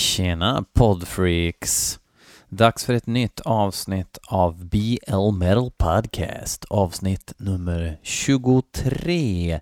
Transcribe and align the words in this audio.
Tjena 0.00 0.64
poddfreaks! 0.72 2.00
Dags 2.48 2.84
för 2.84 2.94
ett 2.94 3.06
nytt 3.06 3.40
avsnitt 3.40 4.18
av 4.26 4.64
BL 4.64 5.30
Metal 5.32 5.70
Podcast. 5.78 6.64
Avsnitt 6.64 7.34
nummer 7.36 7.98
23. 8.02 9.60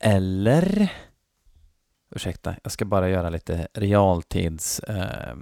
Eller? 0.00 0.92
Ursäkta, 2.10 2.54
jag 2.62 2.72
ska 2.72 2.84
bara 2.84 3.08
göra 3.08 3.30
lite 3.30 3.68
realtids 3.74 4.78
eh, 4.80 5.36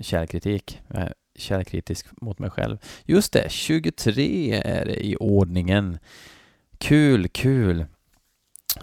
källkritik. 0.00 0.80
Jag 0.88 0.96
eh, 0.96 1.02
är 1.02 1.14
källkritisk 1.34 2.06
mot 2.20 2.38
mig 2.38 2.50
själv. 2.50 2.78
Just 3.04 3.32
det, 3.32 3.50
23 3.50 4.62
är 4.64 4.84
det 4.84 5.06
i 5.06 5.16
ordningen. 5.16 5.98
Kul, 6.78 7.28
kul. 7.28 7.86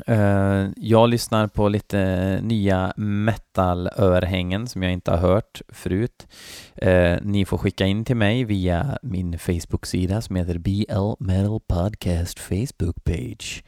Eh, 0.07 0.67
jag 0.77 1.09
lyssnar 1.09 1.47
på 1.47 1.69
lite 1.69 2.39
nya 2.43 2.93
metal-örhängen 2.97 4.67
som 4.67 4.83
jag 4.83 4.93
inte 4.93 5.11
har 5.11 5.17
hört 5.17 5.61
förut. 5.69 6.27
Eh, 6.75 7.17
ni 7.21 7.45
får 7.45 7.57
skicka 7.57 7.85
in 7.85 8.05
till 8.05 8.15
mig 8.15 8.43
via 8.43 8.97
min 9.01 9.39
Facebook-sida 9.39 10.21
som 10.21 10.35
heter 10.35 10.57
BL 10.57 11.23
Metal 11.23 11.59
Podcast 11.67 12.39
Facebook 12.39 13.03
Page. 13.03 13.63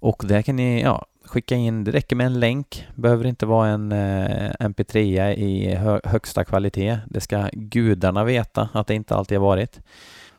Och 0.00 0.24
där 0.26 0.42
kan 0.42 0.56
ni 0.56 0.82
ja, 0.82 1.06
skicka 1.24 1.54
in, 1.54 1.84
det 1.84 1.90
räcker 1.90 2.16
med 2.16 2.26
en 2.26 2.40
länk, 2.40 2.86
behöver 2.94 3.26
inte 3.26 3.46
vara 3.46 3.68
en 3.68 3.92
eh, 3.92 4.50
mp3 4.60 5.32
i 5.34 5.78
högsta 6.04 6.44
kvalitet. 6.44 6.98
Det 7.06 7.20
ska 7.20 7.48
gudarna 7.52 8.24
veta 8.24 8.68
att 8.72 8.86
det 8.86 8.94
inte 8.94 9.14
alltid 9.14 9.38
har 9.38 9.46
varit. 9.46 9.80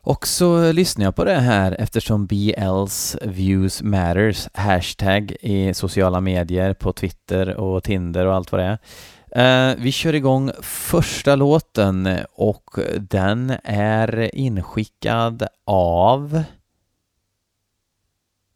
Och 0.06 0.26
så 0.26 0.72
lyssnar 0.72 1.04
jag 1.04 1.16
på 1.16 1.24
det 1.24 1.40
här 1.40 1.76
eftersom 1.78 2.26
BLs 2.26 3.16
views 3.22 3.82
matters, 3.82 4.48
hashtag 4.54 5.36
i 5.40 5.74
sociala 5.74 6.20
medier, 6.20 6.74
på 6.74 6.92
Twitter 6.92 7.56
och 7.56 7.84
Tinder 7.84 8.26
och 8.26 8.34
allt 8.34 8.52
vad 8.52 8.60
det 8.60 8.78
är. 9.32 9.70
Eh, 9.70 9.76
vi 9.78 9.92
kör 9.92 10.14
igång 10.14 10.50
första 10.62 11.36
låten 11.36 12.08
och 12.32 12.70
den 12.98 13.52
är 13.64 14.34
inskickad 14.34 15.46
av 15.64 16.42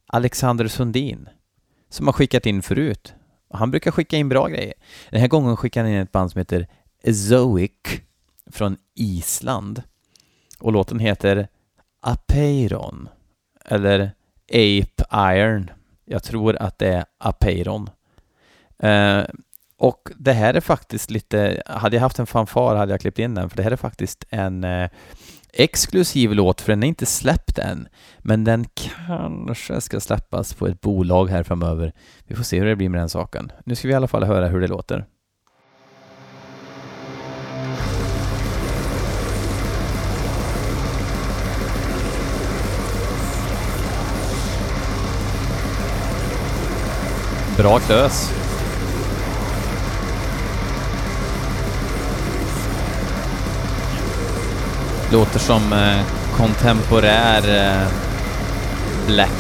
Alexander 0.07 0.69
Sundin 0.69 1.29
som 1.91 2.07
har 2.07 2.13
skickat 2.13 2.47
in 2.47 2.63
förut. 2.63 3.15
Han 3.51 3.71
brukar 3.71 3.91
skicka 3.91 4.17
in 4.17 4.29
bra 4.29 4.47
grejer. 4.49 4.75
Den 5.11 5.21
här 5.21 5.29
gången 5.29 5.57
skickar 5.57 5.83
han 5.83 5.93
in 5.93 5.99
ett 5.99 6.13
band 6.13 6.31
som 6.31 6.39
heter 6.39 6.67
Zoic 7.13 8.01
från 8.51 8.77
Island. 8.95 9.83
Och 10.61 10.73
låten 10.73 10.99
heter 10.99 11.49
Apeiron. 12.03 13.09
Eller 13.65 14.11
Ape 14.49 15.05
Iron. 15.13 15.71
Jag 16.05 16.23
tror 16.23 16.57
att 16.57 16.79
det 16.79 16.89
är 16.89 17.05
Apeiron. 17.19 17.91
Eh, 18.79 19.23
och 19.79 20.09
det 20.17 20.33
här 20.33 20.55
är 20.55 20.61
faktiskt 20.61 21.11
lite, 21.11 21.63
hade 21.67 21.97
jag 21.97 22.01
haft 22.01 22.19
en 22.19 22.27
fanfar 22.27 22.77
hade 22.77 22.93
jag 22.93 23.01
klippt 23.01 23.19
in 23.19 23.35
den, 23.35 23.51
för 23.51 23.57
det 23.57 23.63
här 23.63 23.71
är 23.71 23.77
faktiskt 23.77 24.25
en 24.31 24.65
eh, 24.65 24.91
exklusiv 25.53 26.35
låt, 26.35 26.61
för 26.61 26.73
den 26.73 26.83
är 26.83 26.89
inte 26.89 27.07
släppt 27.07 27.59
än. 27.59 27.89
Men 28.19 28.45
den 28.45 28.67
kanske 28.75 29.81
ska 29.81 30.01
släppas 30.01 30.55
på 30.55 30.67
ett 30.67 30.81
bolag 30.81 31.31
här 31.31 31.43
framöver. 31.43 31.93
Vi 32.27 32.35
får 32.35 32.45
se 32.45 32.59
hur 32.59 32.67
det 32.67 32.77
blir 32.77 32.89
med 32.89 33.01
den 33.01 33.09
saken. 33.09 33.53
Nu 33.65 33.75
ska 33.75 33.89
vi 33.89 33.93
i 33.93 33.97
alla 33.97 34.09
fall 34.09 34.25
höra 34.25 34.49
hur 34.49 34.61
det 34.61 34.67
låter. 34.67 35.07
Bra 47.59 47.79
klös. 47.79 48.33
Låter 55.13 55.39
som 55.39 55.73
eh, 55.73 56.03
kontemporär 56.37 57.43
eh, 57.49 57.89
black. 59.07 59.31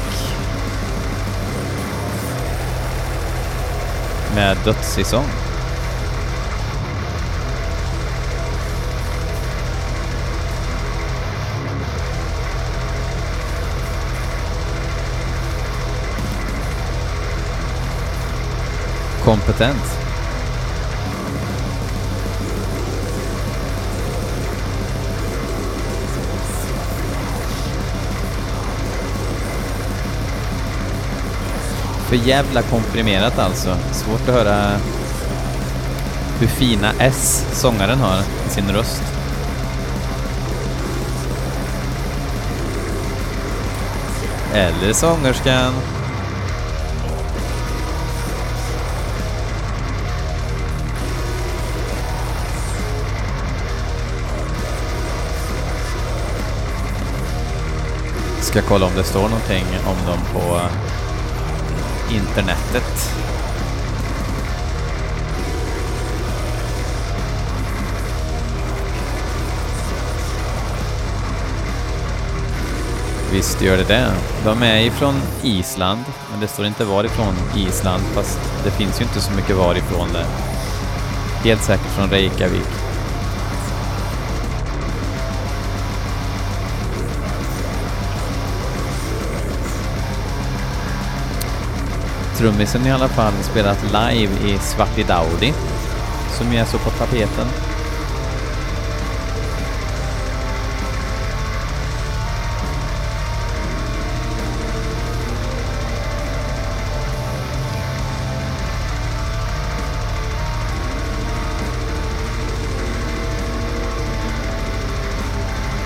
Med 4.34 4.56
dödssäsong. 4.64 5.47
Kompetent. 19.28 19.84
För 32.08 32.16
jävla 32.16 32.62
komprimerat 32.62 33.38
alltså. 33.38 33.76
Svårt 33.92 34.28
att 34.28 34.34
höra 34.34 34.70
hur 36.40 36.46
fina 36.46 36.92
S 36.98 37.46
sångaren 37.52 37.98
har 37.98 38.20
i 38.46 38.50
sin 38.50 38.68
röst. 38.72 39.02
Eller 44.54 44.92
sångerskan. 44.92 45.97
Ska 58.48 58.62
kolla 58.62 58.86
om 58.86 58.92
det 58.96 59.04
står 59.04 59.22
någonting 59.22 59.64
om 59.86 60.06
dem 60.06 60.18
på 60.32 60.56
eh, 60.56 62.16
internetet. 62.16 63.14
Visst 73.32 73.62
gör 73.62 73.76
det 73.76 73.84
det. 73.84 74.12
De 74.44 74.62
är 74.62 74.80
ifrån 74.80 75.14
Island, 75.42 76.04
men 76.30 76.40
det 76.40 76.48
står 76.48 76.66
inte 76.66 76.84
varifrån 76.84 77.34
Island, 77.56 78.02
fast 78.02 78.40
det 78.64 78.70
finns 78.70 79.00
ju 79.00 79.04
inte 79.04 79.20
så 79.20 79.32
mycket 79.32 79.56
varifrån 79.56 80.08
det. 80.12 80.26
Helt 81.48 81.62
säkert 81.62 81.90
från 81.96 82.10
Reykjavik. 82.10 82.77
Trummisen 92.38 92.86
i 92.86 92.90
alla 92.90 93.08
fall 93.08 93.32
spelat 93.32 93.82
live 93.82 94.32
i 94.48 94.58
Svartidaudi, 94.58 95.52
som 96.38 96.52
ju 96.52 96.58
är 96.58 96.64
så 96.64 96.78
på 96.78 96.90
tapeten. 96.90 97.46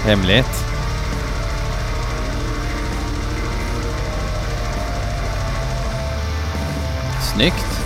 Hemligt. 0.04 0.61
Snyggt. 7.34 7.82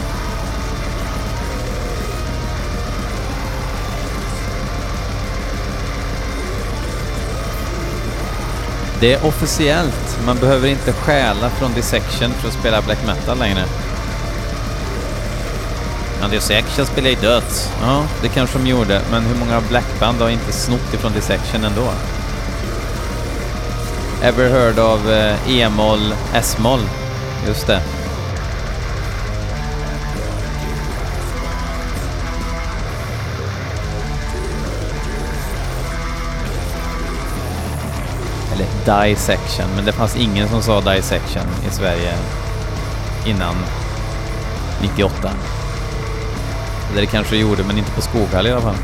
Det 9.00 9.12
är 9.12 9.26
officiellt. 9.26 10.18
Man 10.26 10.36
behöver 10.36 10.68
inte 10.68 10.92
stjäla 10.92 11.50
från 11.50 11.74
Dissection 11.74 12.30
för 12.30 12.48
att 12.48 12.54
spela 12.54 12.82
black 12.82 13.06
metal 13.06 13.38
längre. 13.38 13.64
Men 16.20 16.30
Dissection 16.30 16.86
spelar 16.86 17.10
ju 17.10 17.16
döds. 17.16 17.70
Ja, 17.82 18.04
det 18.22 18.28
kanske 18.28 18.58
de 18.58 18.66
gjorde, 18.66 19.00
men 19.10 19.22
hur 19.22 19.34
många 19.34 19.60
blackband 19.68 20.20
har 20.20 20.28
inte 20.28 20.52
snott 20.52 20.94
ifrån 20.94 21.12
Dissection 21.12 21.64
ändå? 21.64 21.90
Ever 24.22 24.50
heard 24.50 24.78
of 24.78 25.08
eh, 25.08 25.50
E-moll, 25.50 26.14
S-moll? 26.34 26.80
Just 27.46 27.66
det. 27.66 27.80
Dissection, 38.86 39.66
men 39.76 39.84
det 39.84 39.92
fanns 39.92 40.16
ingen 40.16 40.48
som 40.48 40.62
sa 40.62 40.80
dissection 40.80 41.46
i 41.68 41.70
Sverige 41.70 42.14
innan 43.26 43.54
98. 44.82 45.30
Eller 46.90 47.00
det 47.00 47.06
kanske 47.06 47.34
det 47.34 47.40
gjorde, 47.40 47.64
men 47.64 47.78
inte 47.78 47.90
på 47.90 48.00
Skoghall 48.00 48.46
i 48.46 48.52
alla 48.52 48.60
fall. 48.60 48.74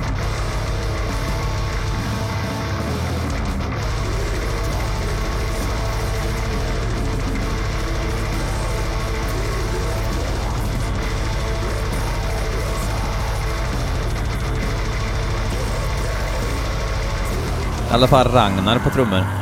I 17.91 17.95
alla 17.95 18.07
fall 18.07 18.29
Ragnar 18.29 18.79
på 18.79 18.91
trummor. 18.91 19.42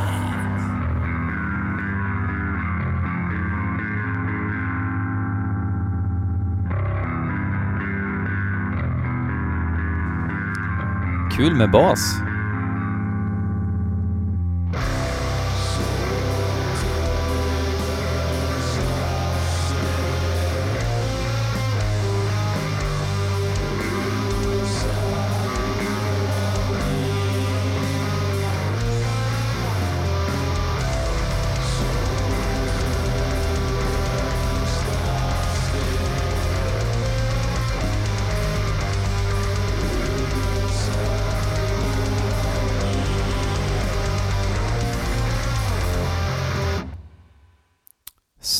Kul 11.40 11.54
med 11.56 11.70
bas. 11.70 12.29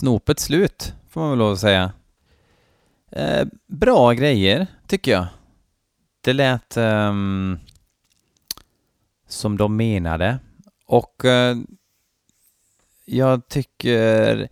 Snopet 0.00 0.40
slut, 0.40 0.94
får 1.08 1.20
man 1.20 1.30
väl 1.30 1.38
lov 1.38 1.52
att 1.52 1.58
säga. 1.58 1.92
Eh, 3.12 3.46
bra 3.66 4.12
grejer, 4.12 4.66
tycker 4.86 5.12
jag. 5.12 5.26
Det 6.20 6.32
lät 6.32 6.76
eh, 6.76 7.14
som 9.28 9.56
de 9.56 9.76
menade. 9.76 10.38
Och 10.86 11.24
eh, 11.24 11.56
jag 13.04 13.48
tycker 13.48 14.48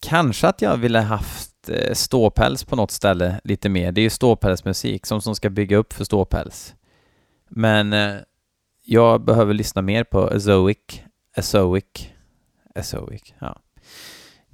kanske 0.00 0.48
att 0.48 0.62
jag 0.62 0.76
ville 0.76 1.00
haft 1.00 1.68
eh, 1.68 1.94
ståpäls 1.94 2.64
på 2.64 2.76
något 2.76 2.90
ställe 2.90 3.40
lite 3.44 3.68
mer. 3.68 3.92
Det 3.92 4.00
är 4.00 4.02
ju 4.02 4.10
ståpälsmusik 4.10 5.06
som, 5.06 5.22
som 5.22 5.34
ska 5.34 5.50
bygga 5.50 5.76
upp 5.76 5.92
för 5.92 6.04
ståpäls. 6.04 6.74
Men 7.48 7.92
eh, 7.92 8.14
jag 8.82 9.24
behöver 9.24 9.54
lyssna 9.54 9.82
mer 9.82 10.04
på 10.04 10.28
Azoic, 10.28 11.02
Azoic, 11.36 12.08
Azoic, 12.74 13.34
ja. 13.38 13.60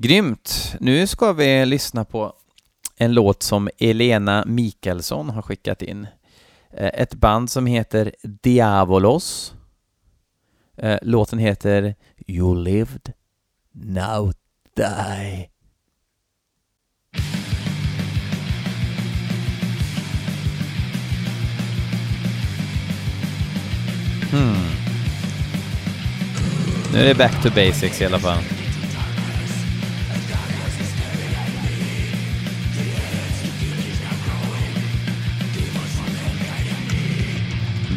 Grymt! 0.02 0.76
Nu 0.80 1.06
ska 1.06 1.32
vi 1.32 1.66
lyssna 1.66 2.04
på 2.04 2.32
en 2.96 3.14
låt 3.14 3.42
som 3.42 3.68
Elena 3.78 4.44
Mikaelsson 4.46 5.30
har 5.30 5.42
skickat 5.42 5.82
in. 5.82 6.06
Eh, 6.72 6.90
ett 6.94 7.14
band 7.14 7.50
som 7.50 7.66
heter 7.66 8.14
Diavolos. 8.22 9.54
Eh, 10.76 10.98
låten 11.02 11.38
heter 11.38 11.94
You 12.26 12.64
lived, 12.64 13.12
now 13.72 14.32
die. 14.76 15.48
Hmm. 24.30 24.66
Nu 26.92 26.98
är 26.98 27.04
det 27.04 27.14
back 27.14 27.42
to 27.42 27.48
basics 27.54 28.00
i 28.00 28.04
alla 28.04 28.18
fall. 28.18 28.59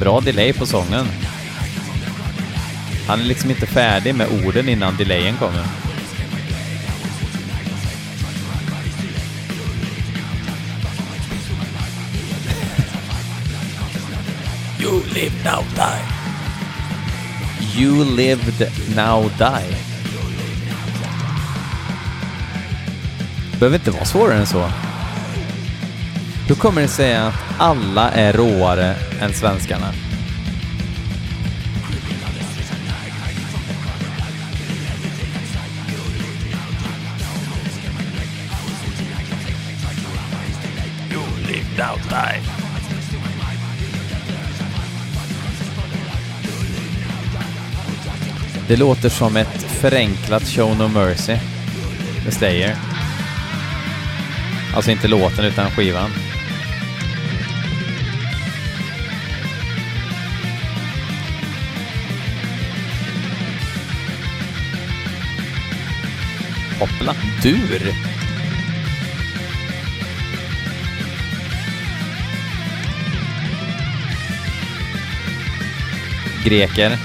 Bra 0.03 0.19
delay 0.19 0.53
på 0.53 0.65
sången. 0.65 1.05
Han 3.07 3.19
är 3.19 3.23
liksom 3.23 3.50
inte 3.50 3.65
färdig 3.65 4.15
med 4.15 4.27
orden 4.45 4.69
innan 4.69 4.97
delayen 4.97 5.38
kommer. 5.38 5.63
You 14.81 15.01
live 15.13 15.35
now 15.44 15.63
die. 15.75 16.03
You 17.81 18.15
lived 18.15 18.71
now 18.95 19.31
die. 19.38 19.75
Behöver 23.59 23.75
inte 23.77 23.91
vara 23.91 24.05
svårare 24.05 24.38
än 24.38 24.47
så. 24.47 24.69
Hur 26.47 26.55
kommer 26.55 26.81
det 26.81 26.87
sig 26.87 27.15
att 27.15 27.33
alla 27.57 28.11
är 28.11 28.33
råare 28.33 28.95
än 29.21 29.33
svenskarna? 29.33 29.93
Det 48.67 48.77
låter 48.77 49.09
som 49.09 49.37
ett 49.37 49.63
förenklat 49.63 50.43
Show 50.43 50.77
No 50.77 50.87
Mercy 50.87 51.37
med 52.23 52.33
Slayer. 52.33 52.75
Alltså 54.75 54.91
inte 54.91 55.07
låten 55.07 55.45
utan 55.45 55.71
skivan. 55.71 56.09
Hoppla, 66.83 67.15
dur! 67.41 67.94
Greker. 76.43 76.98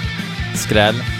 Skräll. 0.55 1.18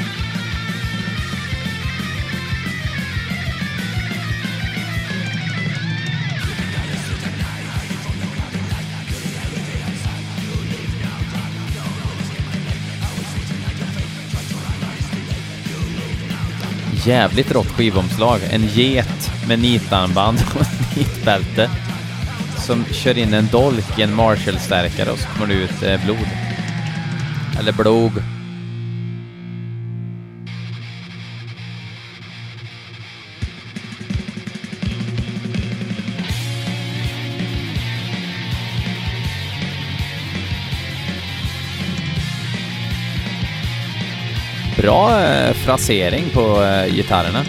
Jävligt 17.09 17.53
rått 17.53 17.69
skivomslag. 17.69 18.41
En 18.51 18.67
get 18.67 19.31
med 19.49 19.59
nitarmband 19.59 20.39
och 20.55 20.97
nitbälte 20.97 21.71
som 22.57 22.85
kör 22.85 23.19
in 23.19 23.35
en 23.35 23.47
dolk 23.53 23.99
i 23.99 24.03
en 24.03 24.15
Marshall-stärkare 24.15 25.11
och 25.11 25.19
så 25.19 25.29
kommer 25.29 25.47
det 25.47 25.61
ut 25.61 25.83
eh, 25.83 26.05
blod. 26.05 26.29
Eller 27.59 27.73
blod. 27.73 28.13
Bra 44.83 45.25
eh, 45.25 45.55
frasering 45.55 46.31
på 46.31 46.63
eh, 46.63 46.95
gitarrerna. 46.95 47.45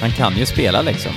Han 0.00 0.10
kan 0.10 0.38
ju 0.38 0.46
spela 0.46 0.82
liksom. 0.82 1.12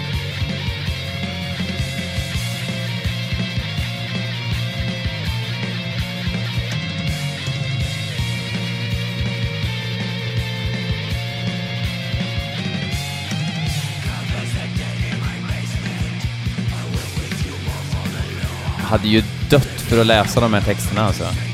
Jag 18.77 18.85
hade 18.85 19.07
ju 19.07 19.23
dött 19.49 19.81
för 19.81 20.01
att 20.01 20.07
läsa 20.07 20.39
de 20.39 20.53
här 20.53 20.61
texterna 20.61 21.01
alltså. 21.05 21.52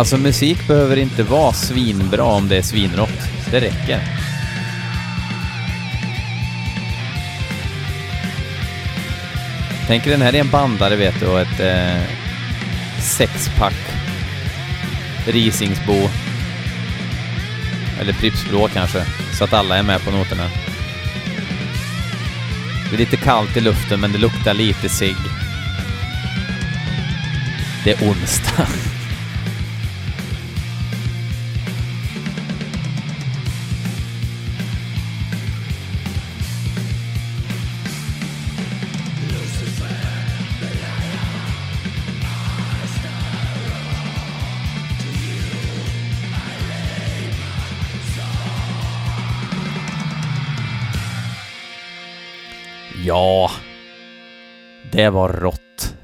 Alltså 0.00 0.16
musik 0.16 0.68
behöver 0.68 0.96
inte 0.96 1.22
vara 1.22 1.52
svinbra 1.52 2.24
om 2.24 2.48
det 2.48 2.56
är 2.56 2.62
svinrått. 2.62 3.28
Det 3.50 3.60
räcker. 3.60 4.00
Tänk 9.86 10.04
dig 10.04 10.12
den 10.12 10.22
här 10.22 10.34
är 10.34 10.40
en 10.40 10.50
bandare 10.50 10.96
vet 10.96 11.20
du 11.20 11.26
och 11.26 11.40
ett 11.40 11.60
eh, 11.60 12.02
sexpack 13.00 13.74
Risingsbo. 15.26 16.08
Eller 18.00 18.12
Pripps 18.12 18.48
Blå 18.48 18.68
kanske, 18.68 19.04
så 19.38 19.44
att 19.44 19.52
alla 19.52 19.76
är 19.76 19.82
med 19.82 20.04
på 20.04 20.10
noterna. 20.10 20.50
Det 22.90 22.96
är 22.96 22.98
lite 22.98 23.16
kallt 23.16 23.56
i 23.56 23.60
luften 23.60 24.00
men 24.00 24.12
det 24.12 24.18
luktar 24.18 24.54
lite 24.54 24.88
sig. 24.88 25.16
Det 27.84 27.92
är 27.92 28.08
onsdag. 28.08 28.66
Ja, 53.10 53.50
det 54.92 55.10
var 55.10 55.28
rått. 55.28 55.94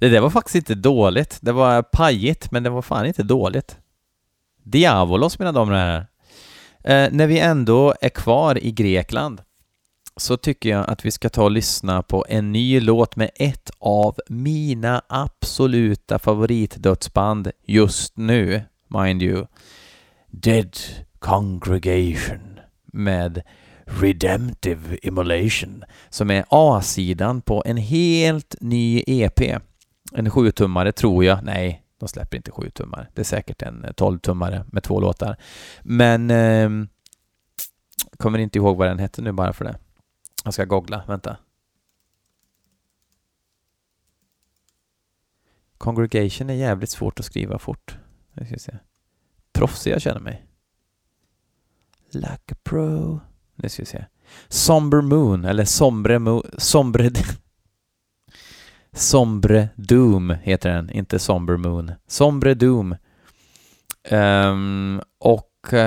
det 0.00 0.08
där 0.08 0.20
var 0.20 0.30
faktiskt 0.30 0.56
inte 0.56 0.74
dåligt. 0.74 1.38
Det 1.40 1.52
var 1.52 1.82
pajigt, 1.82 2.50
men 2.50 2.62
det 2.62 2.70
var 2.70 2.82
fan 2.82 3.06
inte 3.06 3.22
dåligt. 3.22 3.78
Diavolos, 4.62 5.38
mina 5.38 5.52
damer 5.52 5.72
och 5.72 5.78
herrar. 5.78 6.06
Eh, 6.84 7.08
när 7.12 7.26
vi 7.26 7.38
ändå 7.38 7.94
är 8.00 8.08
kvar 8.08 8.64
i 8.64 8.72
Grekland 8.72 9.42
så 10.16 10.36
tycker 10.36 10.70
jag 10.70 10.90
att 10.90 11.04
vi 11.04 11.10
ska 11.10 11.28
ta 11.28 11.44
och 11.44 11.50
lyssna 11.50 12.02
på 12.02 12.26
en 12.28 12.52
ny 12.52 12.80
låt 12.80 13.16
med 13.16 13.30
ett 13.34 13.70
av 13.78 14.20
mina 14.28 15.02
absoluta 15.08 16.18
favoritdödsband 16.18 17.50
just 17.66 18.16
nu, 18.16 18.62
mind 18.88 19.22
you. 19.22 19.46
Dead 20.26 20.76
Congregation 21.18 22.60
med 22.92 23.42
Redemptive 23.98 24.98
Immolation 25.02 25.84
som 26.08 26.30
är 26.30 26.44
A-sidan 26.48 27.42
på 27.42 27.62
en 27.66 27.76
helt 27.76 28.54
ny 28.60 29.02
EP. 29.06 29.40
En 30.12 30.30
7-tummare 30.30 30.92
tror 30.92 31.24
jag. 31.24 31.44
Nej, 31.44 31.84
de 31.98 32.08
släpper 32.08 32.36
inte 32.36 32.50
7-tummare. 32.50 33.06
Det 33.14 33.20
är 33.20 33.24
säkert 33.24 33.62
en 33.62 33.84
eh, 33.84 33.90
12-tummare 33.90 34.64
med 34.72 34.82
två 34.82 35.00
låtar. 35.00 35.36
Men 35.82 36.30
eh, 36.30 36.70
kommer 38.16 38.38
inte 38.38 38.58
ihåg 38.58 38.76
vad 38.76 38.88
den 38.88 38.98
hette 38.98 39.22
nu 39.22 39.32
bara 39.32 39.52
för 39.52 39.64
det. 39.64 39.78
Jag 40.44 40.54
ska 40.54 40.64
googla, 40.64 41.04
vänta. 41.08 41.36
Congregation 45.78 46.50
är 46.50 46.54
jävligt 46.54 46.90
svårt 46.90 47.20
att 47.20 47.26
skriva 47.26 47.58
fort. 47.58 47.98
Jag 48.34 48.46
ska 48.46 48.58
se. 48.58 48.78
Proffsig 49.52 49.92
jag 49.92 50.02
känner 50.02 50.20
mig. 50.20 50.46
Like 52.12 52.52
a 52.52 52.56
pro. 52.62 53.20
Nu 53.62 53.68
ska 53.68 53.82
vi 53.82 53.86
se. 53.86 54.04
Somber 54.48 55.00
Moon, 55.00 55.44
eller 55.44 55.64
Sombre 55.64 56.18
Moon, 56.18 56.42
Sombre... 56.58 57.10
Sombre 58.92 59.68
Doom 59.76 60.30
heter 60.42 60.70
den, 60.70 60.90
inte 60.90 61.18
Somber 61.18 61.56
Moon. 61.56 61.92
Sombre 62.06 62.54
Doom. 62.54 62.96
Um, 64.10 65.00
och 65.18 65.72
uh, 65.72 65.78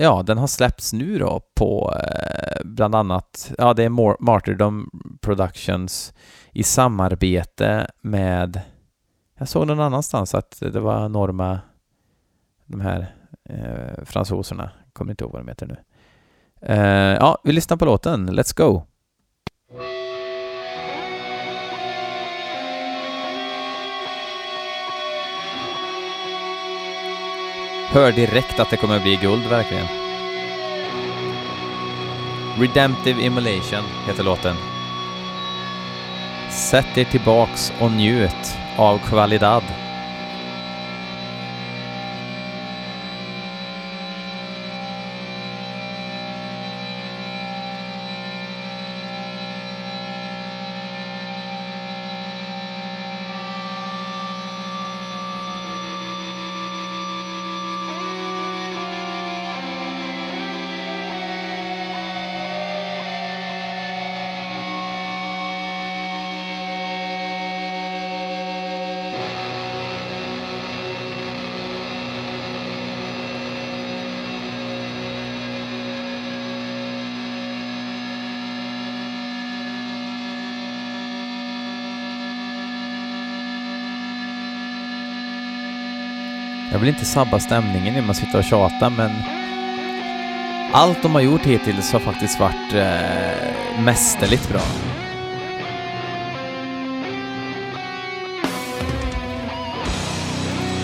ja, 0.00 0.22
den 0.26 0.38
har 0.38 0.46
släppts 0.46 0.92
nu 0.92 1.18
då 1.18 1.40
på 1.54 1.94
uh, 1.94 2.64
bland 2.64 2.94
annat, 2.94 3.52
ja 3.58 3.74
det 3.74 3.84
är 3.84 4.22
Martyrdom 4.24 4.90
Productions 5.20 6.14
i 6.52 6.62
samarbete 6.62 7.90
med, 8.00 8.60
jag 9.38 9.48
såg 9.48 9.66
någon 9.66 9.80
annanstans 9.80 10.34
att 10.34 10.58
det 10.60 10.80
var 10.80 11.08
Norma, 11.08 11.60
de 12.66 12.80
här 12.80 13.14
uh, 13.50 14.04
fransoserna, 14.04 14.70
kommer 14.92 15.12
inte 15.12 15.24
ihåg 15.24 15.32
vad 15.32 15.42
de 15.42 15.48
heter 15.48 15.66
nu. 15.66 15.76
Uh, 16.70 17.14
ja, 17.20 17.38
vi 17.44 17.52
lyssnar 17.52 17.76
på 17.76 17.84
låten. 17.84 18.30
Let's 18.30 18.56
go! 18.56 18.82
Hör 27.90 28.12
direkt 28.12 28.60
att 28.60 28.70
det 28.70 28.76
kommer 28.76 29.00
bli 29.00 29.16
guld, 29.16 29.46
verkligen. 29.46 29.86
Redemptive 32.58 33.22
Immolation 33.22 33.84
heter 34.06 34.22
låten. 34.24 34.56
Sätt 36.50 36.98
er 36.98 37.04
tillbaks 37.04 37.72
och 37.80 37.90
njut 37.90 38.56
av 38.76 38.98
Qualidad. 38.98 39.62
Jag 86.78 86.80
vill 86.80 86.94
inte 86.94 87.04
sabba 87.04 87.38
stämningen 87.38 87.94
genom 87.94 88.10
att 88.10 88.16
sitta 88.16 88.38
och 88.38 88.44
tjata, 88.44 88.90
men 88.90 89.10
allt 90.72 91.02
de 91.02 91.14
har 91.14 91.20
gjort 91.20 91.46
hittills 91.46 91.92
har 91.92 92.00
faktiskt 92.00 92.40
varit 92.40 92.74
eh, 92.74 93.82
mästerligt 93.82 94.48
bra. 94.48 94.60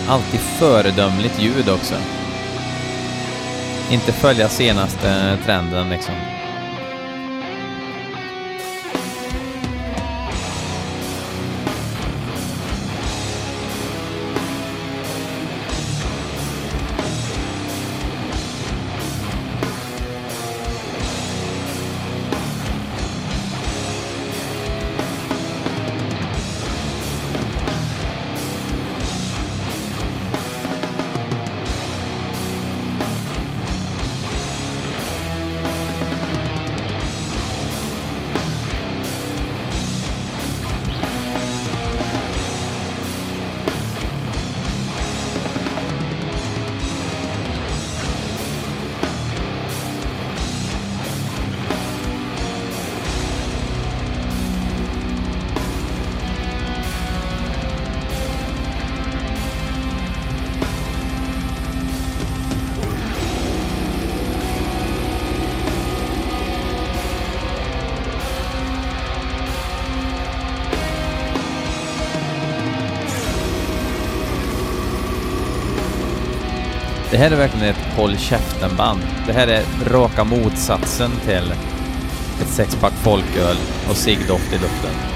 Alltid 0.07 0.39
föredömligt 0.39 1.41
ljud 1.41 1.69
också. 1.69 1.95
Inte 3.91 4.11
följa 4.11 4.49
senaste 4.49 5.37
trenden 5.45 5.89
liksom. 5.89 6.15
Det 77.15 77.19
här 77.19 77.31
är 77.31 77.35
verkligen 77.35 77.67
ett 77.69 77.97
håll 77.97 78.17
käften-band. 78.17 78.99
Det 79.27 79.33
här 79.33 79.47
är 79.47 79.63
raka 79.85 80.23
motsatsen 80.23 81.11
till 81.25 81.51
ett 82.41 82.47
sexpack 82.47 82.93
folköl 82.93 83.57
och 83.89 83.95
ciggdoft 83.95 84.53
i 84.53 84.55
luften. 84.55 85.14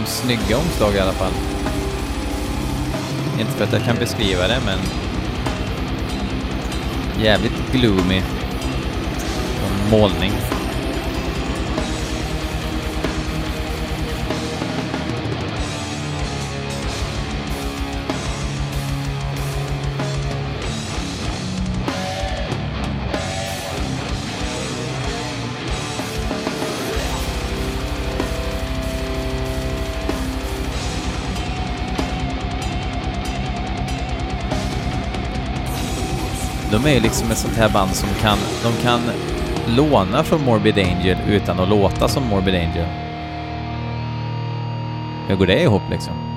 Om 0.00 0.06
snygga 0.06 0.58
omslag 0.58 0.94
i 0.94 0.98
alla 0.98 1.12
fall. 1.12 1.32
Inte 3.40 3.52
för 3.52 3.64
att 3.64 3.72
jag 3.72 3.82
kan 3.82 3.96
beskriva 3.96 4.48
det, 4.48 4.60
men 4.66 4.78
jävligt 7.24 7.72
gloomy. 7.72 8.22
Och 9.64 9.90
målning. 9.90 10.32
De 36.82 36.90
är 36.90 36.94
ju 36.94 37.00
liksom 37.00 37.30
ett 37.30 37.38
sånt 37.38 37.56
här 37.56 37.68
band 37.68 37.94
som 37.94 38.08
kan, 38.08 38.38
de 38.62 38.82
kan 38.82 39.00
låna 39.76 40.24
från 40.24 40.44
Morbid 40.44 40.78
Angel 40.78 41.16
utan 41.28 41.60
att 41.60 41.68
låta 41.68 42.08
som 42.08 42.26
Morbid 42.26 42.54
Angel. 42.54 42.86
Hur 45.28 45.36
går 45.36 45.46
det 45.46 45.62
ihop 45.62 45.82
liksom? 45.90 46.29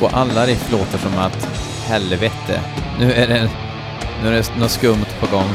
Och 0.00 0.10
alla 0.12 0.46
riff 0.46 0.72
låter 0.72 0.98
som 0.98 1.18
att 1.18 1.48
helvete, 1.84 2.60
nu 2.98 3.12
är 3.12 3.28
det, 3.28 3.50
nu 4.22 4.28
är 4.28 4.32
det 4.32 4.56
något 4.58 4.70
skumt 4.70 5.06
på 5.20 5.36
gång. 5.36 5.50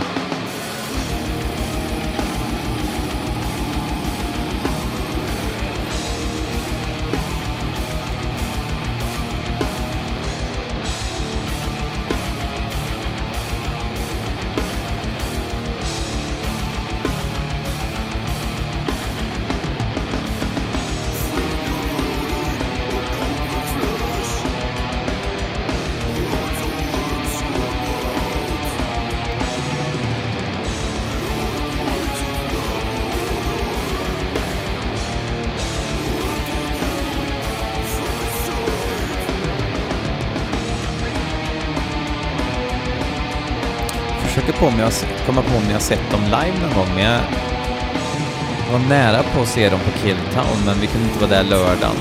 På 44.65 44.71
om 44.71 44.80
jag, 44.80 44.91
komma 45.25 45.41
på 45.41 45.58
om 45.58 45.69
jag 45.71 45.82
sett 45.82 46.12
dem 46.12 46.23
live 46.23 46.60
någon 46.62 46.73
gång, 46.75 46.95
men 46.95 47.04
jag 47.04 47.19
var 48.71 48.80
nära 48.80 49.23
på 49.23 49.41
att 49.41 49.47
se 49.47 49.69
dem 49.69 49.80
på 49.80 49.99
Killtown, 49.99 50.65
men 50.65 50.80
vi 50.80 50.88
kunde 50.88 51.08
inte 51.08 51.19
vara 51.19 51.30
där 51.30 51.43
lördagen 51.43 51.95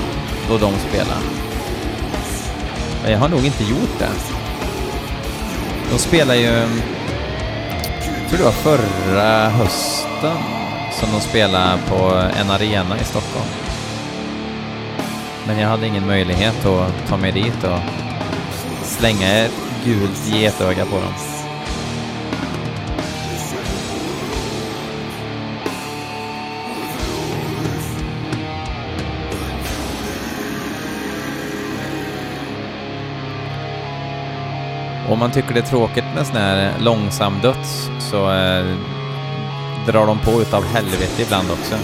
då 0.49 0.57
de 0.57 0.73
spelade. 0.89 1.21
Men 3.03 3.11
jag 3.11 3.19
har 3.19 3.29
nog 3.29 3.45
inte 3.45 3.63
gjort 3.63 3.99
det. 3.99 4.09
De 5.91 5.97
spelar 5.97 6.35
ju, 6.35 6.45
jag 8.21 8.29
tror 8.29 8.37
det 8.37 8.43
var 8.43 8.51
förra 8.51 9.49
hösten 9.49 10.37
som 10.91 11.11
de 11.11 11.21
spelade 11.21 11.79
på 11.87 12.23
en 12.39 12.49
arena 12.49 12.99
i 13.01 13.03
Stockholm. 13.03 13.49
Men 15.47 15.59
jag 15.59 15.69
hade 15.69 15.87
ingen 15.87 16.07
möjlighet 16.07 16.65
att 16.65 17.07
ta 17.07 17.17
mig 17.17 17.31
dit 17.31 17.63
och 17.63 17.79
slänga 18.83 19.27
ett 19.27 19.51
gult 19.85 20.27
getöga 20.27 20.85
på 20.85 20.95
dem. 20.95 21.34
Om 35.09 35.19
man 35.19 35.31
tycker 35.31 35.53
det 35.53 35.59
är 35.59 35.65
tråkigt 35.65 36.05
med 36.15 36.27
sån 36.27 36.35
här 36.35 36.65
eh, 36.65 36.83
långsam 36.83 37.33
döds 37.41 37.89
så 37.99 38.31
eh, 38.31 38.65
drar 39.87 40.07
de 40.07 40.19
på 40.19 40.41
utav 40.41 40.63
helvete 40.63 41.21
ibland 41.21 41.51
också. 41.51 41.75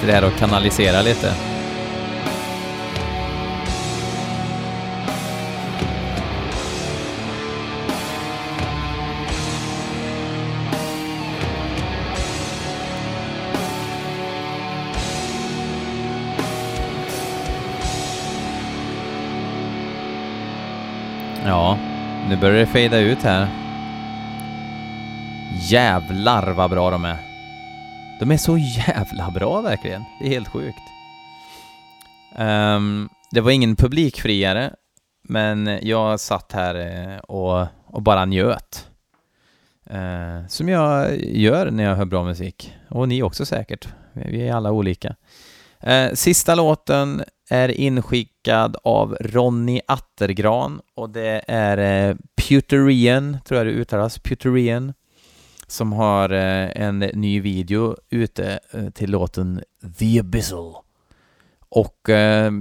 Sitter 0.00 0.12
här 0.12 0.24
och 0.24 0.38
kanaliserar 0.38 1.02
lite. 1.02 1.34
Ja, 21.46 21.78
nu 22.28 22.36
börjar 22.36 22.60
det 22.60 22.66
fejda 22.66 22.98
ut 22.98 23.22
här. 23.22 23.48
Jävlar 25.52 26.52
vad 26.52 26.70
bra 26.70 26.90
de 26.90 27.04
är. 27.04 27.29
De 28.20 28.30
är 28.30 28.36
så 28.36 28.58
jävla 28.58 29.30
bra 29.30 29.60
verkligen. 29.60 30.04
Det 30.20 30.26
är 30.26 30.30
helt 30.30 30.48
sjukt. 30.48 30.82
Um, 32.38 33.08
det 33.30 33.40
var 33.40 33.50
ingen 33.50 33.76
publikfriare, 33.76 34.74
men 35.22 35.78
jag 35.82 36.20
satt 36.20 36.52
här 36.52 36.74
eh, 36.74 37.18
och, 37.18 37.66
och 37.86 38.02
bara 38.02 38.24
njöt. 38.24 38.88
Uh, 39.94 40.46
som 40.48 40.68
jag 40.68 41.24
gör 41.24 41.70
när 41.70 41.84
jag 41.84 41.96
hör 41.96 42.04
bra 42.04 42.24
musik. 42.24 42.74
Och 42.90 43.08
ni 43.08 43.22
också 43.22 43.46
säkert. 43.46 43.88
Vi 44.12 44.48
är 44.48 44.54
alla 44.54 44.70
olika. 44.70 45.16
Uh, 45.86 46.14
sista 46.14 46.54
låten 46.54 47.22
är 47.50 47.68
inskickad 47.68 48.76
av 48.84 49.16
Ronny 49.20 49.80
Attergran 49.86 50.80
och 50.94 51.10
det 51.10 51.42
är 51.48 52.08
uh, 52.08 52.16
Puterian, 52.36 53.38
tror 53.44 53.58
jag 53.58 53.66
det 53.66 53.72
uttalas, 53.72 54.18
Puterian, 54.18 54.92
som 55.70 55.92
har 55.92 56.30
eh, 56.30 56.82
en 56.82 56.98
ny 56.98 57.40
video 57.40 57.96
ute 58.10 58.60
eh, 58.70 58.90
till 58.90 59.10
låten 59.10 59.62
The 59.98 60.20
Abyssal. 60.20 60.74
Och 61.68 62.08
eh, 62.08 62.52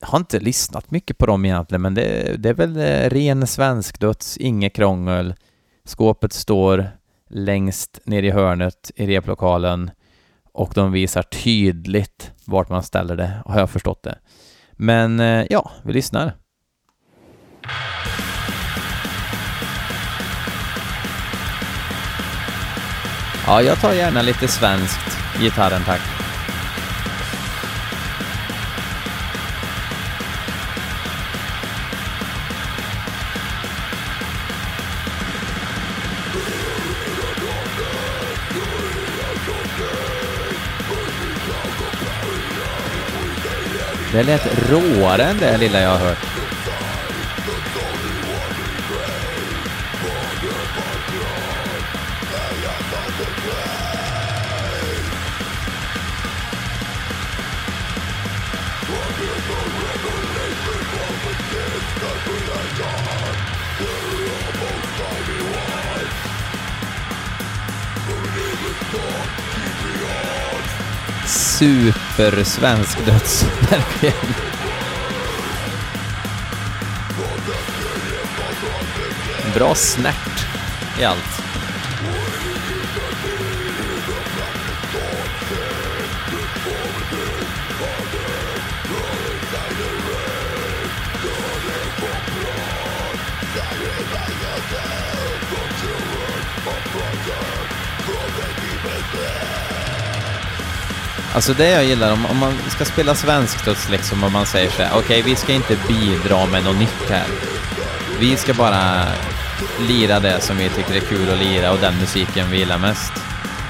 har 0.00 0.18
inte 0.18 0.40
lyssnat 0.40 0.90
mycket 0.90 1.18
på 1.18 1.26
dem 1.26 1.44
egentligen, 1.44 1.82
men 1.82 1.94
det, 1.94 2.36
det 2.38 2.48
är 2.48 2.54
väl 2.54 2.76
eh, 2.76 3.10
ren 3.10 3.46
svensk 3.46 4.00
döds, 4.00 4.36
inget 4.36 4.74
krångel. 4.74 5.34
Skåpet 5.84 6.32
står 6.32 6.90
längst 7.30 8.00
ner 8.04 8.22
i 8.22 8.30
hörnet 8.30 8.90
i 8.96 9.06
replokalen 9.06 9.90
och 10.52 10.72
de 10.74 10.92
visar 10.92 11.22
tydligt 11.22 12.32
vart 12.44 12.68
man 12.68 12.82
ställer 12.82 13.16
det, 13.16 13.42
har 13.46 13.60
jag 13.60 13.70
förstått 13.70 14.02
det. 14.02 14.18
Men 14.72 15.18
ja, 15.50 15.70
vi 15.84 15.92
lyssnar. 15.92 16.32
Ja, 23.50 23.62
jag 23.62 23.80
tar 23.80 23.92
gärna 23.92 24.22
lite 24.22 24.48
svenskt 24.48 25.18
gitarren 25.40 25.82
tack. 25.84 26.00
Det 44.12 44.22
lät 44.22 44.70
råare 44.70 45.24
än 45.24 45.38
det 45.38 45.58
lilla 45.58 45.80
jag 45.80 45.90
har 45.90 45.98
hört. 45.98 46.37
Supersvensk 71.58 73.06
döds, 73.06 73.44
verkligen. 73.70 74.34
Bra 79.54 79.74
snärt 79.74 80.46
i 81.00 81.04
allt. 81.04 81.47
Alltså 101.34 101.54
det 101.54 101.70
jag 101.70 101.84
gillar, 101.84 102.12
om, 102.12 102.26
om 102.26 102.36
man 102.36 102.54
ska 102.68 102.84
spela 102.84 103.14
svenskt 103.14 103.66
och 103.66 103.90
liksom, 103.90 104.24
om 104.24 104.32
man 104.32 104.46
säger 104.46 104.70
så 104.70 104.82
här, 104.82 104.90
okej 104.90 105.20
okay, 105.20 105.22
vi 105.22 105.36
ska 105.36 105.52
inte 105.52 105.76
bidra 105.88 106.46
med 106.46 106.64
något 106.64 106.78
nytt 106.78 107.10
här. 107.10 107.26
Vi 108.20 108.36
ska 108.36 108.54
bara 108.54 109.04
lira 109.80 110.20
det 110.20 110.40
som 110.40 110.56
vi 110.56 110.68
tycker 110.68 110.94
är 110.94 111.00
kul 111.00 111.30
att 111.30 111.38
lira 111.38 111.72
och 111.72 111.78
den 111.78 111.98
musiken 111.98 112.50
vi 112.50 112.58
gillar 112.58 112.78
mest. 112.78 113.12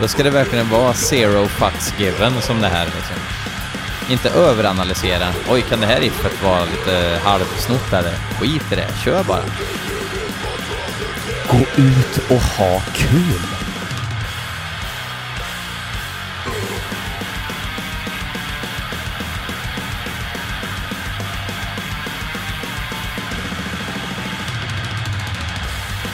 Då 0.00 0.08
ska 0.08 0.22
det 0.22 0.30
verkligen 0.30 0.70
vara 0.70 0.94
zero 0.94 1.48
fucks 1.48 1.94
given 1.98 2.40
som 2.40 2.60
det 2.60 2.68
här 2.68 2.84
liksom. 2.84 3.16
Inte 4.10 4.30
överanalysera. 4.30 5.26
Oj, 5.50 5.62
kan 5.62 5.80
det 5.80 5.86
här 5.86 6.00
riffet 6.00 6.42
vara 6.42 6.64
lite 6.64 7.20
halvsnott 7.24 7.92
eller? 7.92 8.14
Skit 8.40 8.72
i 8.72 8.74
det, 8.74 8.88
kör 9.04 9.24
bara. 9.24 9.42
Gå 11.50 11.82
ut 11.82 12.30
och 12.30 12.42
ha 12.42 12.82
kul. 12.94 13.57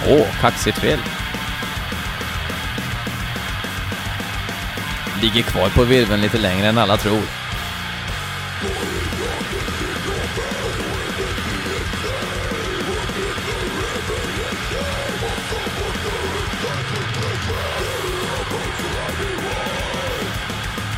Åh, 0.06 0.12
oh, 0.12 0.40
kaxigt 0.40 0.78
fel. 0.78 0.98
Ligger 5.22 5.42
kvar 5.42 5.68
på 5.68 5.84
virveln 5.84 6.20
lite 6.20 6.38
längre 6.38 6.66
än 6.66 6.78
alla 6.78 6.96
tror. 6.96 7.22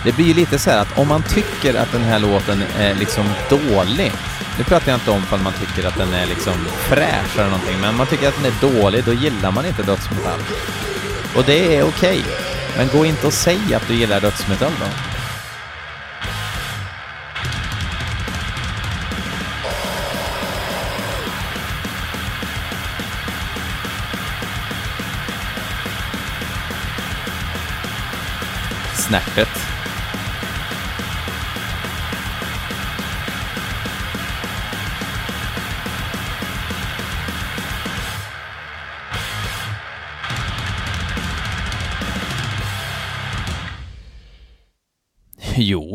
Det 0.05 0.13
blir 0.13 0.27
ju 0.27 0.35
lite 0.35 0.59
så 0.59 0.71
här 0.71 0.79
att 0.79 0.99
om 0.99 1.09
man 1.09 1.23
tycker 1.23 1.75
att 1.75 1.93
den 1.93 2.03
här 2.03 2.19
låten 2.19 2.63
är 2.79 2.95
liksom 2.95 3.25
dålig 3.51 4.13
nu 4.59 4.65
pratar 4.65 4.93
jag 4.93 4.97
inte 4.97 5.11
om 5.11 5.23
ifall 5.23 5.41
man 5.41 5.53
tycker 5.53 5.89
att 5.89 5.97
den 5.97 6.15
är 6.15 6.27
liksom 6.27 6.55
fräsch 6.89 7.39
eller 7.39 7.51
någonting, 7.51 7.81
men 7.81 7.91
om 7.91 7.97
man 7.97 8.07
tycker 8.07 8.29
att 8.29 8.37
den 8.43 8.53
är 8.53 8.81
dålig, 8.81 9.05
då 9.05 9.13
gillar 9.13 9.51
man 9.51 9.67
inte 9.67 9.83
dödsmetall. 9.83 10.41
Och 11.37 11.45
det 11.45 11.77
är 11.77 11.83
okej. 11.83 12.21
Okay. 12.21 12.33
Men 12.77 12.89
gå 12.89 13.07
inte 13.07 13.27
och 13.27 13.33
säg 13.33 13.75
att 13.75 13.89
du 13.89 13.95
gillar 13.95 14.21
dödsmetall 14.21 14.73
då. 14.81 14.87
Snärtet. 28.95 29.49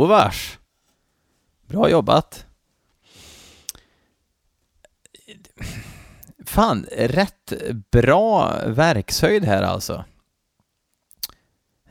Ovars. 0.01 0.59
Bra 1.67 1.89
jobbat. 1.89 2.45
Fan, 6.45 6.85
rätt 6.91 7.53
bra 7.91 8.55
verkshöjd 8.65 9.45
här 9.45 9.63
alltså. 9.63 10.05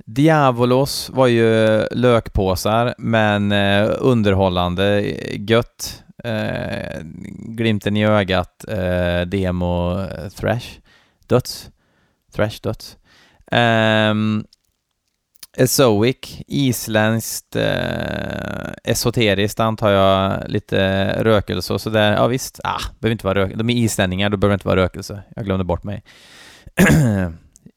Diavolos 0.07 1.11
var 1.11 1.27
ju 1.27 1.81
lökpåsar, 1.90 2.94
men 2.99 3.53
eh, 3.53 3.90
underhållande, 3.99 5.01
gött. 5.33 6.05
Eh, 6.25 7.01
glimten 7.38 7.96
i 7.96 8.07
ögat, 8.07 8.64
eh, 8.68 9.20
demo, 9.20 10.01
eh, 10.01 10.29
thrash, 10.29 10.66
döds. 11.27 11.70
Thrash, 12.33 12.61
döds. 12.62 12.96
Um, 13.53 14.44
Esoic, 15.56 16.42
isländskt, 16.46 17.56
eh, 17.56 18.72
esoteriskt 18.84 19.60
antar 19.60 19.90
jag, 19.90 20.50
lite 20.50 21.08
rökelse 21.22 21.72
och 21.72 21.80
sådär. 21.80 22.12
Ja 22.12 22.26
visst, 22.26 22.60
ah, 22.64 22.80
behöver 22.98 23.12
inte 23.12 23.26
vara 23.26 23.38
rök 23.38 23.52
de 23.54 23.70
är 23.70 23.74
islänningar, 23.74 24.30
då 24.30 24.36
behöver 24.36 24.52
det 24.52 24.54
inte 24.54 24.68
vara 24.68 24.80
rökelse. 24.80 25.22
Jag 25.36 25.44
glömde 25.44 25.64
bort 25.64 25.84
mig. 25.84 26.02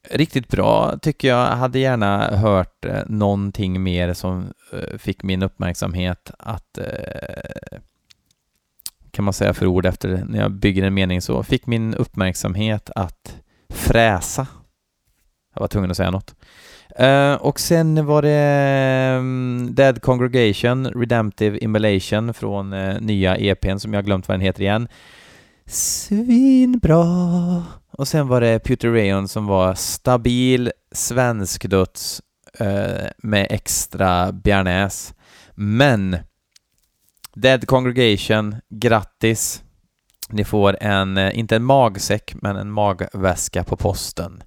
Riktigt 0.09 0.47
bra 0.47 0.97
tycker 1.01 1.27
jag. 1.27 1.47
jag. 1.47 1.55
hade 1.55 1.79
gärna 1.79 2.37
hört 2.37 2.85
eh, 2.85 3.01
någonting 3.05 3.83
mer 3.83 4.13
som 4.13 4.53
eh, 4.73 4.97
fick 4.97 5.23
min 5.23 5.43
uppmärksamhet 5.43 6.31
att 6.39 6.77
eh, 6.77 7.79
kan 9.11 9.25
man 9.25 9.33
säga 9.33 9.53
för 9.53 9.65
ord 9.65 9.85
efter 9.85 10.25
när 10.27 10.39
jag 10.39 10.51
bygger 10.51 10.83
en 10.83 10.93
mening 10.93 11.21
så, 11.21 11.43
fick 11.43 11.65
min 11.65 11.93
uppmärksamhet 11.93 12.89
att 12.95 13.35
fräsa. 13.69 14.47
Jag 15.53 15.61
var 15.61 15.67
tvungen 15.67 15.91
att 15.91 15.97
säga 15.97 16.11
något. 16.11 16.35
Uh, 16.99 17.33
och 17.33 17.59
sen 17.59 18.05
var 18.05 18.21
det 18.21 19.17
um, 19.19 19.75
Dead 19.75 20.01
Congregation, 20.01 20.87
Redemptive 20.87 21.57
Immolation 21.57 22.33
från 22.33 22.73
uh, 22.73 23.01
nya 23.01 23.37
EPn 23.37 23.77
som 23.77 23.93
jag 23.93 24.05
glömt 24.05 24.27
vad 24.27 24.35
den 24.35 24.41
heter 24.41 24.61
igen. 24.61 24.87
Svinbra! 25.65 27.05
Och 27.91 28.07
sen 28.07 28.27
var 28.27 28.41
det 28.41 28.59
Peter 28.59 28.89
Rayon 28.89 29.27
som 29.27 29.45
var 29.45 29.73
stabil 29.73 30.71
svensk 30.91 31.69
döds 31.69 32.21
uh, 32.61 33.07
med 33.17 33.47
extra 33.49 34.31
bearnaise. 34.31 35.13
Men 35.55 36.17
Dead 37.35 37.67
Congregation, 37.67 38.55
grattis! 38.69 39.63
Ni 40.29 40.43
får 40.43 40.77
en, 40.81 41.17
inte 41.17 41.55
en 41.55 41.63
magsäck, 41.63 42.35
men 42.41 42.55
en 42.55 42.71
magväska 42.71 43.63
på 43.63 43.77
posten. 43.77 44.43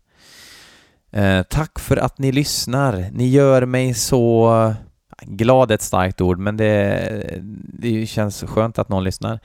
Eh, 1.16 1.42
tack 1.42 1.78
för 1.78 1.96
att 1.96 2.18
ni 2.18 2.32
lyssnar. 2.32 3.10
Ni 3.12 3.28
gör 3.28 3.66
mig 3.66 3.94
så 3.94 4.74
glad 5.22 5.70
ett 5.70 5.82
starkt 5.82 6.20
ord, 6.20 6.38
men 6.38 6.56
det, 6.56 7.40
det 7.80 8.06
känns 8.06 8.42
skönt 8.42 8.78
att 8.78 8.88
någon 8.88 9.04
lyssnar. 9.04 9.40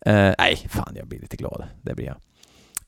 Eh, 0.00 0.32
nej, 0.38 0.66
fan, 0.68 0.92
jag 0.96 1.08
blir 1.08 1.20
lite 1.20 1.36
glad. 1.36 1.64
Det 1.82 1.94
blir 1.94 2.06
jag. 2.06 2.16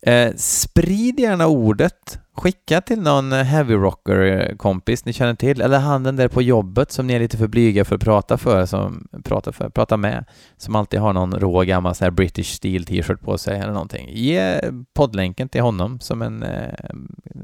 Eh, 0.03 0.33
sprid 0.37 1.21
gärna 1.21 1.47
ordet. 1.47 2.19
Skicka 2.37 2.81
till 2.81 3.01
någon 3.01 3.33
eh, 3.33 3.43
heavy 3.43 3.75
rocker-kompis 3.75 5.03
eh, 5.03 5.07
ni 5.07 5.13
känner 5.13 5.35
till, 5.35 5.61
eller 5.61 5.79
han 5.79 6.03
den 6.03 6.17
där 6.17 6.29
på 6.29 6.43
jobbet 6.43 6.93
som 6.93 7.07
ni 7.07 7.13
är 7.15 7.21
lite 7.21 7.37
för 7.37 7.49
blyga 7.49 7.85
för 7.85 7.95
att 7.95 8.05
prata 8.05 8.39
för, 8.39 8.67
som 8.67 9.09
prata 9.25 9.53
för, 9.53 9.69
prata 9.69 9.97
med, 9.97 10.25
som 10.57 10.77
alltid 10.77 11.01
har 11.01 11.13
någon 11.13 11.35
rå 11.35 11.61
gammal 11.61 11.95
så 11.95 12.05
här 12.05 12.11
British 12.11 12.55
Steel 12.55 12.85
t-shirt 12.85 13.21
på 13.21 13.39
sig 13.39 13.59
eller 13.59 13.73
någonting. 13.73 14.09
Ge 14.13 14.61
poddlänken 14.95 15.49
till 15.49 15.63
honom 15.63 16.01
som 16.01 16.23
en, 16.23 16.43
eh, 16.43 16.75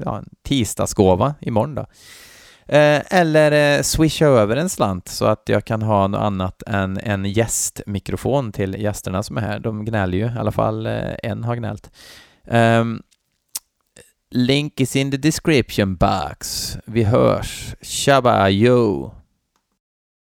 ja, 0.05 0.17
en 0.17 0.29
tisdagsgåva 0.43 1.35
imorgon 1.41 1.75
då. 1.75 1.85
Eh, 2.69 3.01
eller 3.09 3.77
eh, 3.77 3.81
swisha 3.81 4.25
över 4.25 4.55
en 4.55 4.69
slant 4.69 5.07
så 5.07 5.25
att 5.25 5.43
jag 5.45 5.65
kan 5.65 5.81
ha 5.81 6.07
något 6.07 6.21
annat 6.21 6.63
än 6.67 6.97
en 6.97 7.25
gästmikrofon 7.25 8.51
till 8.51 8.81
gästerna 8.81 9.23
som 9.23 9.37
är 9.37 9.41
här. 9.41 9.59
De 9.59 9.85
gnäller 9.85 10.17
ju, 10.17 10.25
i 10.25 10.37
alla 10.39 10.51
fall 10.51 10.85
eh, 10.85 11.13
en 11.23 11.43
har 11.43 11.55
gnällt. 11.55 11.91
Ehm, 12.47 12.81
um, 12.81 12.99
link 14.31 14.79
is 14.79 14.95
in 14.95 15.09
the 15.09 15.17
description 15.17 15.95
box. 15.95 16.77
Vi 16.85 17.03
hörs. 17.03 17.75
Shabba 17.81 18.49
yo! 18.49 19.16